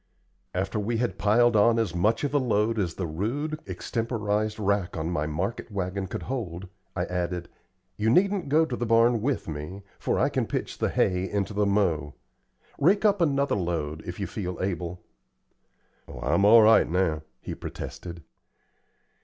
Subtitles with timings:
[0.55, 4.97] After we had piled on as much of a load as the rude, extemporized rack
[4.97, 7.49] on my market wagon could hold, I added,
[7.97, 11.53] "You needn't go to the barn with me, for I can pitch the hay into
[11.53, 12.15] the mow.
[12.79, 15.03] Rake up another load, if you feel able."
[16.07, 18.23] "Oh, I'm all right now," he protested.